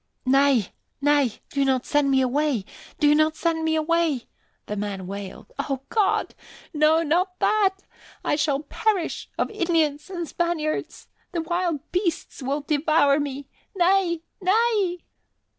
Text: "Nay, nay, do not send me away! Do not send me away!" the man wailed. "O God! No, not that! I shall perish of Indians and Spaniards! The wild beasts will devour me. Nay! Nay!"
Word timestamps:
"Nay, 0.25 0.69
nay, 0.99 1.33
do 1.51 1.63
not 1.63 1.85
send 1.85 2.09
me 2.09 2.21
away! 2.21 2.65
Do 2.99 3.13
not 3.13 3.35
send 3.35 3.63
me 3.63 3.75
away!" 3.75 4.25
the 4.65 4.75
man 4.75 5.05
wailed. 5.05 5.51
"O 5.59 5.81
God! 5.89 6.33
No, 6.73 7.03
not 7.03 7.37
that! 7.37 7.81
I 8.25 8.35
shall 8.35 8.61
perish 8.63 9.29
of 9.37 9.51
Indians 9.51 10.09
and 10.09 10.27
Spaniards! 10.27 11.07
The 11.33 11.41
wild 11.43 11.81
beasts 11.91 12.41
will 12.41 12.61
devour 12.61 13.19
me. 13.19 13.47
Nay! 13.75 14.23
Nay!" 14.41 15.03